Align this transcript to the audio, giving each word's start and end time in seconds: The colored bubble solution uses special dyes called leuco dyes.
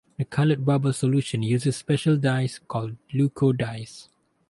The 0.17 0.25
colored 0.25 0.65
bubble 0.65 0.93
solution 0.93 1.43
uses 1.43 1.75
special 1.75 2.17
dyes 2.17 2.57
called 2.67 2.95
leuco 3.13 3.55
dyes. 3.55 4.09